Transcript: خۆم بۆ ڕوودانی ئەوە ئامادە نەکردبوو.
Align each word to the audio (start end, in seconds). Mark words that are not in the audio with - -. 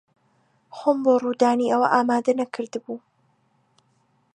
خۆم 0.77 0.97
بۆ 1.03 1.13
ڕوودانی 1.23 1.67
ئەوە 1.71 1.87
ئامادە 1.93 2.33
نەکردبوو. 2.41 2.97